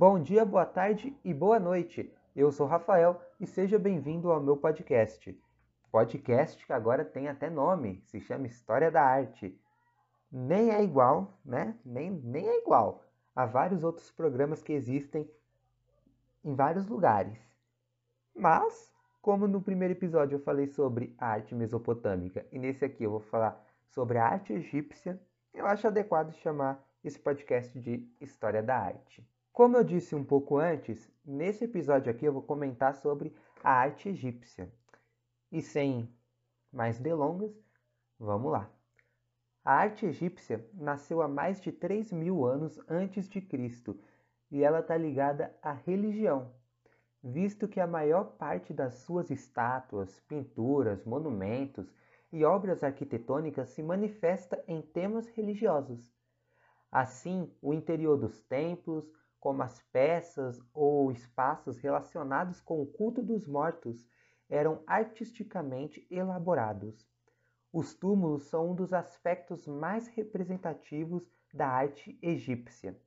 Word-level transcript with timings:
Bom 0.00 0.18
dia, 0.18 0.46
boa 0.46 0.64
tarde 0.64 1.14
e 1.22 1.34
boa 1.34 1.60
noite. 1.60 2.10
Eu 2.34 2.50
sou 2.50 2.66
Rafael 2.66 3.20
e 3.38 3.46
seja 3.46 3.78
bem-vindo 3.78 4.32
ao 4.32 4.40
meu 4.40 4.56
podcast. 4.56 5.38
Podcast 5.92 6.64
que 6.64 6.72
agora 6.72 7.04
tem 7.04 7.28
até 7.28 7.50
nome, 7.50 8.02
se 8.06 8.18
chama 8.18 8.46
História 8.46 8.90
da 8.90 9.02
Arte. 9.02 9.54
Nem 10.32 10.70
é 10.70 10.82
igual, 10.82 11.38
né? 11.44 11.78
Nem, 11.84 12.12
nem 12.12 12.48
é 12.48 12.62
igual 12.62 13.04
a 13.36 13.44
vários 13.44 13.84
outros 13.84 14.10
programas 14.10 14.62
que 14.62 14.72
existem 14.72 15.30
em 16.42 16.54
vários 16.54 16.86
lugares. 16.86 17.38
Mas, 18.34 18.90
como 19.20 19.46
no 19.46 19.60
primeiro 19.60 19.92
episódio 19.92 20.36
eu 20.36 20.42
falei 20.42 20.66
sobre 20.66 21.14
a 21.18 21.26
arte 21.26 21.54
mesopotâmica 21.54 22.46
e 22.50 22.58
nesse 22.58 22.86
aqui 22.86 23.04
eu 23.04 23.10
vou 23.10 23.20
falar 23.20 23.62
sobre 23.90 24.16
a 24.16 24.24
arte 24.24 24.54
egípcia, 24.54 25.20
eu 25.52 25.66
acho 25.66 25.86
adequado 25.86 26.32
chamar 26.36 26.82
esse 27.04 27.18
podcast 27.18 27.78
de 27.78 28.10
História 28.18 28.62
da 28.62 28.78
Arte. 28.78 29.22
Como 29.52 29.76
eu 29.76 29.84
disse 29.84 30.14
um 30.14 30.24
pouco 30.24 30.58
antes, 30.58 31.10
nesse 31.24 31.64
episódio 31.64 32.10
aqui 32.10 32.24
eu 32.24 32.32
vou 32.32 32.42
comentar 32.42 32.94
sobre 32.94 33.34
a 33.62 33.72
arte 33.72 34.08
egípcia. 34.08 34.72
E 35.50 35.60
sem 35.60 36.08
mais 36.72 36.98
delongas, 36.98 37.52
vamos 38.18 38.52
lá. 38.52 38.70
A 39.64 39.74
arte 39.74 40.06
egípcia 40.06 40.66
nasceu 40.72 41.20
há 41.20 41.28
mais 41.28 41.60
de 41.60 41.72
3 41.72 42.12
mil 42.12 42.46
anos 42.46 42.80
antes 42.88 43.28
de 43.28 43.40
Cristo 43.40 44.00
e 44.50 44.62
ela 44.62 44.80
está 44.80 44.96
ligada 44.96 45.54
à 45.62 45.72
religião, 45.72 46.54
visto 47.22 47.68
que 47.68 47.80
a 47.80 47.86
maior 47.86 48.36
parte 48.36 48.72
das 48.72 48.94
suas 48.94 49.30
estátuas, 49.30 50.18
pinturas, 50.20 51.04
monumentos 51.04 51.92
e 52.32 52.44
obras 52.44 52.82
arquitetônicas 52.82 53.68
se 53.70 53.82
manifesta 53.82 54.62
em 54.66 54.80
temas 54.80 55.28
religiosos. 55.28 56.14
Assim, 56.90 57.52
o 57.60 57.74
interior 57.74 58.16
dos 58.16 58.40
templos, 58.42 59.12
como 59.40 59.62
as 59.62 59.80
peças 59.90 60.60
ou 60.72 61.10
espaços 61.10 61.78
relacionados 61.78 62.60
com 62.60 62.80
o 62.80 62.86
culto 62.86 63.22
dos 63.22 63.46
mortos, 63.46 64.06
eram 64.48 64.82
artisticamente 64.86 66.06
elaborados. 66.10 67.08
Os 67.72 67.94
túmulos 67.94 68.44
são 68.44 68.70
um 68.70 68.74
dos 68.74 68.92
aspectos 68.92 69.66
mais 69.66 70.08
representativos 70.08 71.32
da 71.52 71.68
arte 71.68 72.18
egípcia. 72.20 73.00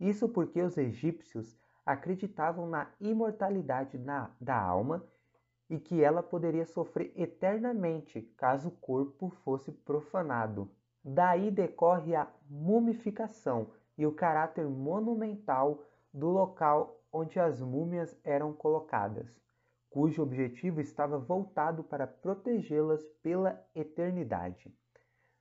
Isso 0.00 0.28
porque 0.28 0.60
os 0.60 0.76
egípcios 0.76 1.56
acreditavam 1.84 2.68
na 2.68 2.90
imortalidade 3.00 3.98
da 3.98 4.60
alma 4.60 5.06
e 5.70 5.78
que 5.78 6.02
ela 6.02 6.22
poderia 6.22 6.64
sofrer 6.64 7.12
eternamente 7.16 8.22
caso 8.36 8.68
o 8.68 8.72
corpo 8.72 9.30
fosse 9.44 9.70
profanado. 9.70 10.70
Daí 11.04 11.50
decorre 11.50 12.14
a 12.14 12.26
mumificação, 12.48 13.70
e 13.98 14.06
o 14.06 14.12
caráter 14.12 14.64
monumental 14.66 15.84
do 16.14 16.28
local 16.28 17.02
onde 17.12 17.40
as 17.40 17.60
múmias 17.60 18.16
eram 18.22 18.52
colocadas, 18.52 19.38
cujo 19.90 20.22
objetivo 20.22 20.80
estava 20.80 21.18
voltado 21.18 21.82
para 21.82 22.06
protegê-las 22.06 23.04
pela 23.22 23.60
eternidade. 23.74 24.72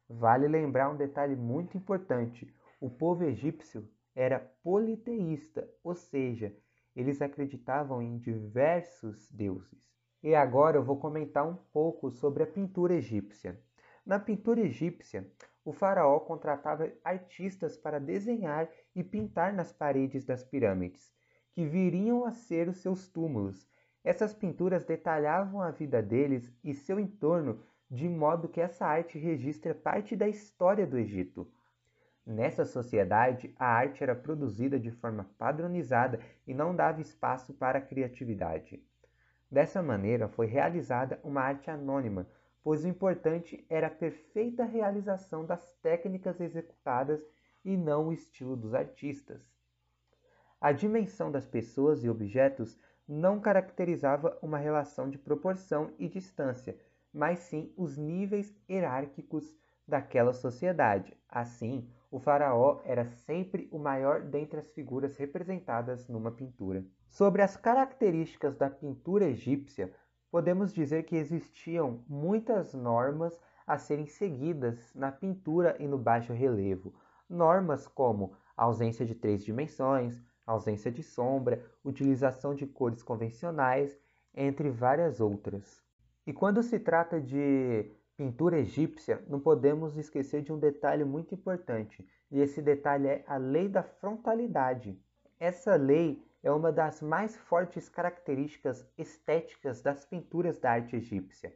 Vale 0.10 0.48
lembrar 0.48 0.90
um 0.90 0.98
detalhe 0.98 1.36
muito 1.36 1.78
importante: 1.78 2.52
o 2.82 2.90
povo 2.90 3.24
egípcio 3.24 3.88
era 4.16 4.40
politeísta, 4.64 5.70
ou 5.84 5.94
seja, 5.94 6.56
eles 6.96 7.22
acreditavam 7.22 8.02
em 8.02 8.18
diversos 8.18 9.32
deuses. 9.32 9.88
E 10.24 10.34
agora 10.34 10.78
eu 10.78 10.84
vou 10.84 10.98
comentar 10.98 11.48
um 11.48 11.56
pouco 11.72 12.10
sobre 12.10 12.42
a 12.42 12.48
pintura 12.48 12.96
egípcia. 12.96 13.62
Na 14.04 14.17
pintura 14.20 14.62
egípcia, 14.62 15.30
o 15.67 15.73
faraó 15.73 16.17
contratava 16.22 16.89
artistas 17.04 17.76
para 17.76 18.00
desenhar 18.00 18.70
e 18.95 19.04
pintar 19.04 19.52
nas 19.52 19.70
paredes 19.70 20.23
das 20.23 20.42
pirâmides, 20.42 21.14
que 21.52 21.66
viriam 21.66 22.23
a 22.23 22.32
ser 22.32 22.70
os 22.70 22.78
seus 22.78 23.10
túmulos. 23.10 23.70
Essas 24.02 24.33
pinturas 24.33 24.86
detalhavam 24.86 25.61
a 25.61 25.70
vida 25.70 26.02
deles 26.02 26.50
e 26.64 26.73
seu 26.73 26.98
entorno 26.98 27.60
de 27.92 28.08
modo 28.08 28.48
que 28.48 28.61
essa 28.61 28.86
arte 28.86 29.20
registra 29.20 29.76
parte 29.76 30.16
da 30.16 30.26
história 30.26 30.88
do 30.88 30.98
Egito. 30.98 31.45
Nessa 32.26 32.64
sociedade, 32.64 33.54
a 33.60 33.66
arte 33.66 34.02
era 34.02 34.16
produzida 34.16 34.80
de 34.80 34.89
forma 34.89 35.30
padronizada 35.38 36.22
e 36.48 36.54
não 36.54 36.73
dava 36.73 37.02
espaço 37.02 37.54
para 37.54 37.80
a 37.80 37.82
criatividade. 37.82 38.82
Dessa 39.52 39.84
maneira, 39.84 40.30
foi 40.30 40.45
realizada 40.45 41.20
uma 41.26 41.42
arte 41.42 41.70
anônima, 41.70 42.26
pois 42.67 42.83
o 42.83 42.88
importante 42.89 43.66
era 43.70 43.88
a 43.88 43.89
perfeita 43.89 44.66
realização 44.66 45.45
das 45.45 45.72
técnicas 45.82 46.42
executadas 46.42 47.26
e 47.64 47.78
não 47.78 48.10
o 48.10 48.11
estilo 48.11 48.58
dos 48.58 48.73
artistas. 48.73 49.42
A 50.60 50.73
dimensão 50.73 51.32
das 51.32 51.48
pessoas 51.48 52.04
e 52.04 52.10
objetos 52.10 52.78
não 53.08 53.39
caracterizava 53.39 54.38
uma 54.42 54.58
relação 54.58 55.10
de 55.10 55.17
proporção 55.17 55.94
e 55.98 56.10
distância, 56.10 56.78
mas 57.14 57.39
sim 57.39 57.72
os 57.78 57.95
níveis 57.95 58.54
hierárquicos 58.70 59.55
daquela 59.88 60.34
sociedade. 60.34 61.16
Assim, 61.30 61.89
o 62.11 62.20
faraó 62.20 62.82
era 62.84 63.05
sempre 63.05 63.70
o 63.72 63.80
maior 63.80 64.23
dentre 64.23 64.60
as 64.60 64.70
figuras 64.72 65.16
representadas 65.16 66.10
numa 66.10 66.32
pintura. 66.32 66.84
Sobre 67.08 67.42
as 67.42 67.55
características 67.55 68.58
da 68.58 68.70
pintura 68.70 69.23
egípcia, 69.23 69.94
podemos 70.37 70.71
dizer 70.71 71.02
que 71.02 71.15
existiam 71.15 72.03
muitas 72.08 72.71
normas 72.71 73.42
a 73.65 73.75
serem 73.80 74.05
seguidas 74.05 74.93
na 74.93 75.11
pintura 75.11 75.75
e 75.80 75.87
no 75.87 75.98
baixo 75.98 76.31
relevo. 76.31 76.93
Normas 77.27 77.87
como 77.87 78.33
ausência 78.55 79.03
de 79.03 79.15
três 79.15 79.43
dimensões, 79.43 80.21
ausência 80.45 80.92
de 80.92 81.02
sombra, 81.02 81.65
utilização 81.83 82.53
de 82.53 82.67
cores 82.67 83.02
convencionais, 83.02 83.99
entre 84.31 84.70
várias 84.70 85.20
outras. 85.20 85.81
E 86.27 86.31
quando 86.31 86.61
se 86.61 86.77
trata 86.77 87.19
de 87.19 87.92
pintura 88.15 88.59
egípcia, 88.59 89.23
não 89.27 89.39
podemos 89.39 89.98
esquecer 89.98 90.43
de 90.43 90.54
um 90.54 90.59
detalhe 90.59 91.04
muito 91.04 91.33
importante, 91.33 92.08
e 92.30 92.39
esse 92.39 92.61
detalhe 92.61 93.08
é 93.08 93.23
a 93.25 93.37
lei 93.37 93.67
da 93.67 93.81
frontalidade. 93.81 95.02
Essa 95.39 95.75
lei 95.75 96.23
é 96.48 96.52
uma 96.52 96.72
das 96.72 97.02
mais 97.02 97.36
fortes 97.36 97.90
características 97.90 98.88
estéticas 98.98 99.82
das 99.82 100.06
pinturas 100.06 100.58
da 100.58 100.72
arte 100.72 100.96
egípcia. 100.96 101.54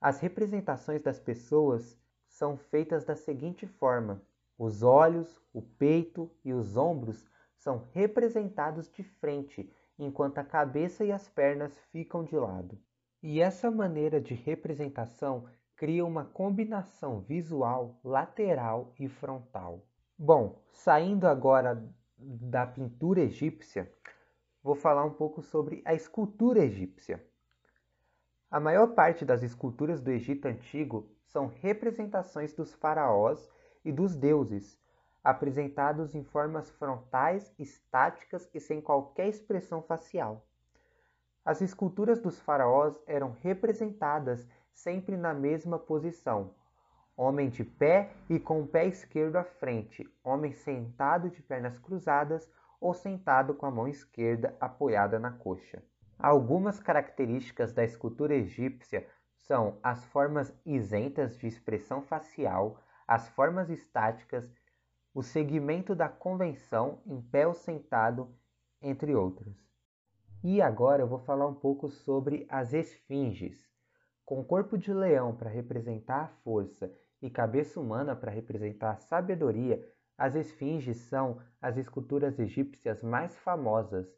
As 0.00 0.18
representações 0.18 1.02
das 1.02 1.20
pessoas 1.20 1.94
são 2.26 2.56
feitas 2.56 3.04
da 3.04 3.14
seguinte 3.14 3.66
forma: 3.66 4.22
os 4.58 4.82
olhos, 4.82 5.38
o 5.52 5.60
peito 5.60 6.30
e 6.42 6.54
os 6.54 6.74
ombros 6.74 7.28
são 7.54 7.86
representados 7.92 8.90
de 8.90 9.02
frente, 9.02 9.70
enquanto 9.98 10.38
a 10.38 10.44
cabeça 10.44 11.04
e 11.04 11.12
as 11.12 11.28
pernas 11.28 11.78
ficam 11.92 12.24
de 12.24 12.34
lado. 12.34 12.78
E 13.22 13.42
essa 13.42 13.70
maneira 13.70 14.18
de 14.18 14.32
representação 14.32 15.44
cria 15.76 16.06
uma 16.06 16.24
combinação 16.24 17.20
visual 17.20 18.00
lateral 18.02 18.90
e 18.98 19.06
frontal. 19.06 19.84
Bom, 20.16 20.62
saindo 20.72 21.26
agora 21.26 21.84
da 22.18 22.66
pintura 22.66 23.20
egípcia, 23.20 23.92
vou 24.62 24.74
falar 24.74 25.04
um 25.04 25.14
pouco 25.14 25.40
sobre 25.40 25.82
a 25.84 25.94
escultura 25.94 26.64
egípcia. 26.64 27.24
A 28.50 28.58
maior 28.58 28.88
parte 28.94 29.24
das 29.24 29.42
esculturas 29.42 30.00
do 30.00 30.10
Egito 30.10 30.46
Antigo 30.46 31.08
são 31.26 31.46
representações 31.46 32.52
dos 32.52 32.74
faraós 32.74 33.48
e 33.84 33.92
dos 33.92 34.16
deuses, 34.16 34.78
apresentados 35.22 36.14
em 36.14 36.24
formas 36.24 36.70
frontais, 36.70 37.52
estáticas 37.58 38.48
e 38.52 38.58
sem 38.58 38.80
qualquer 38.80 39.28
expressão 39.28 39.82
facial. 39.82 40.46
As 41.44 41.60
esculturas 41.60 42.20
dos 42.20 42.40
faraós 42.40 43.00
eram 43.06 43.36
representadas 43.42 44.48
sempre 44.72 45.16
na 45.16 45.32
mesma 45.32 45.78
posição, 45.78 46.54
homem 47.18 47.50
de 47.50 47.64
pé 47.64 48.12
e 48.30 48.38
com 48.38 48.62
o 48.62 48.66
pé 48.66 48.86
esquerdo 48.86 49.36
à 49.36 49.42
frente, 49.42 50.08
homem 50.22 50.52
sentado 50.52 51.28
de 51.28 51.42
pernas 51.42 51.76
cruzadas 51.76 52.48
ou 52.80 52.94
sentado 52.94 53.54
com 53.54 53.66
a 53.66 53.70
mão 53.72 53.88
esquerda 53.88 54.56
apoiada 54.60 55.18
na 55.18 55.32
coxa. 55.32 55.82
Algumas 56.16 56.78
características 56.78 57.72
da 57.72 57.82
escultura 57.82 58.36
egípcia 58.36 59.04
são 59.34 59.80
as 59.82 60.04
formas 60.06 60.54
isentas 60.64 61.36
de 61.36 61.48
expressão 61.48 62.02
facial, 62.02 62.80
as 63.06 63.28
formas 63.30 63.68
estáticas, 63.68 64.48
o 65.12 65.20
segmento 65.20 65.96
da 65.96 66.08
convenção 66.08 67.02
em 67.04 67.20
pé 67.20 67.48
ou 67.48 67.54
sentado, 67.54 68.32
entre 68.80 69.12
outros. 69.16 69.56
E 70.44 70.62
agora 70.62 71.02
eu 71.02 71.08
vou 71.08 71.18
falar 71.18 71.48
um 71.48 71.54
pouco 71.54 71.90
sobre 71.90 72.46
as 72.48 72.72
esfinges. 72.72 73.66
Com 74.24 74.44
corpo 74.44 74.78
de 74.78 74.92
leão 74.92 75.34
para 75.34 75.50
representar 75.50 76.20
a 76.20 76.28
força 76.44 76.94
e 77.20 77.28
cabeça 77.28 77.80
humana 77.80 78.14
para 78.14 78.30
representar 78.30 78.92
a 78.92 78.96
sabedoria, 78.96 79.84
as 80.16 80.34
esfinges 80.34 80.96
são 80.96 81.40
as 81.60 81.76
esculturas 81.76 82.38
egípcias 82.38 83.02
mais 83.02 83.36
famosas. 83.38 84.08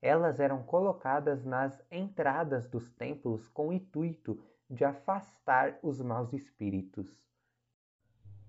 Elas 0.00 0.40
eram 0.40 0.62
colocadas 0.62 1.44
nas 1.44 1.82
entradas 1.90 2.66
dos 2.66 2.90
templos 2.92 3.48
com 3.48 3.68
o 3.68 3.72
intuito 3.72 4.42
de 4.68 4.84
afastar 4.84 5.78
os 5.82 6.00
maus 6.00 6.32
espíritos. 6.32 7.20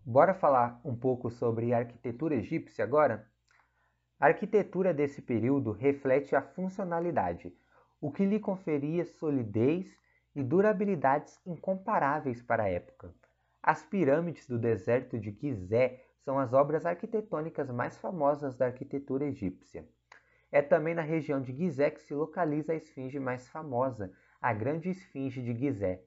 Bora 0.06 0.34
falar 0.34 0.80
um 0.84 0.96
pouco 0.96 1.30
sobre 1.30 1.74
a 1.74 1.80
arquitetura 1.80 2.36
egípcia 2.36 2.84
agora? 2.84 3.28
A 4.20 4.28
arquitetura 4.28 4.94
desse 4.94 5.22
período 5.22 5.72
reflete 5.72 6.36
a 6.36 6.42
funcionalidade, 6.42 7.54
o 8.00 8.12
que 8.12 8.26
lhe 8.26 8.40
conferia 8.40 9.04
solidez 9.04 9.96
e 10.36 10.44
durabilidades 10.44 11.40
incomparáveis 11.46 12.42
para 12.42 12.64
a 12.64 12.70
época. 12.70 13.14
As 13.64 13.84
pirâmides 13.84 14.48
do 14.48 14.58
deserto 14.58 15.20
de 15.20 15.32
Gizé 15.32 16.04
são 16.24 16.40
as 16.40 16.52
obras 16.52 16.86
arquitetônicas 16.86 17.70
mais 17.70 17.98
famosas 17.98 18.56
da 18.56 18.66
arquitetura 18.66 19.26
egípcia. 19.26 19.88
É 20.52 20.62
também 20.62 20.96
na 20.96 21.04
região 21.04 21.40
de 21.40 21.54
Gizé 21.54 21.92
que 21.92 22.02
se 22.02 22.14
localiza 22.14 22.74
a 22.74 22.76
esfinge 22.76 23.20
mais 23.20 23.48
famosa, 23.50 24.12
a 24.42 24.52
Grande 24.52 24.90
Esfinge 24.90 25.42
de 25.42 25.54
Gizé. 25.54 26.04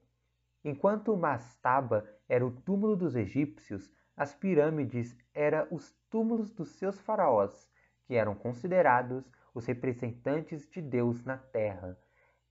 Enquanto 0.65 1.13
o 1.13 1.17
Mastaba 1.17 2.05
era 2.29 2.45
o 2.45 2.51
túmulo 2.51 2.97
dos 2.97 3.15
egípcios, 3.15 3.89
as 4.17 4.35
pirâmides 4.35 5.17
eram 5.33 5.69
os 5.71 5.93
túmulos 6.11 6.51
dos 6.51 6.71
seus 6.71 7.01
faraós, 7.01 7.69
que 8.05 8.15
eram 8.15 8.35
considerados 8.35 9.31
os 9.55 9.65
representantes 9.67 10.69
de 10.69 10.83
Deus 10.83 11.25
na 11.25 11.39
terra. 11.39 11.97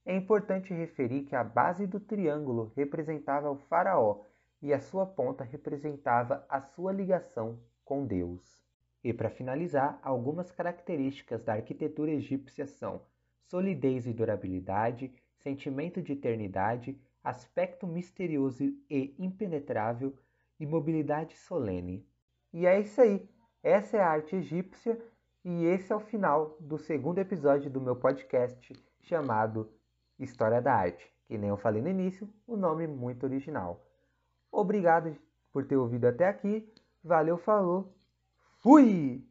É 0.04 0.16
importante 0.16 0.72
referir 0.72 1.24
que 1.24 1.36
a 1.36 1.44
base 1.44 1.86
do 1.86 2.00
triângulo 2.00 2.72
representava 2.74 3.50
o 3.50 3.56
faraó 3.56 4.24
e 4.64 4.72
a 4.72 4.80
sua 4.80 5.04
ponta 5.04 5.44
representava 5.44 6.46
a 6.48 6.58
sua 6.58 6.90
ligação 6.90 7.60
com 7.84 8.06
Deus. 8.06 8.64
E 9.04 9.12
para 9.12 9.28
finalizar, 9.28 9.98
algumas 10.02 10.50
características 10.50 11.44
da 11.44 11.52
arquitetura 11.52 12.10
egípcia 12.12 12.66
são 12.66 13.02
solidez 13.42 14.06
e 14.06 14.12
durabilidade, 14.14 15.12
sentimento 15.36 16.00
de 16.00 16.14
eternidade, 16.14 16.98
aspecto 17.22 17.86
misterioso 17.86 18.64
e 18.88 19.14
impenetrável 19.18 20.14
e 20.58 20.64
mobilidade 20.64 21.36
solene. 21.36 22.08
E 22.50 22.64
é 22.64 22.80
isso 22.80 23.02
aí. 23.02 23.28
Essa 23.62 23.98
é 23.98 24.00
a 24.00 24.08
arte 24.08 24.36
egípcia 24.36 24.98
e 25.44 25.66
esse 25.66 25.92
é 25.92 25.96
o 25.96 26.00
final 26.00 26.56
do 26.58 26.78
segundo 26.78 27.18
episódio 27.18 27.70
do 27.70 27.82
meu 27.82 27.96
podcast 27.96 28.72
chamado 29.02 29.70
História 30.18 30.62
da 30.62 30.72
Arte, 30.72 31.12
que 31.26 31.36
nem 31.36 31.50
eu 31.50 31.56
falei 31.58 31.82
no 31.82 31.90
início, 31.90 32.26
o 32.46 32.54
um 32.54 32.56
nome 32.56 32.86
muito 32.86 33.24
original. 33.24 33.83
Obrigado 34.54 35.16
por 35.52 35.66
ter 35.66 35.76
ouvido 35.76 36.06
até 36.06 36.28
aqui. 36.28 36.66
Valeu, 37.02 37.36
falou. 37.36 37.92
Fui! 38.60 39.22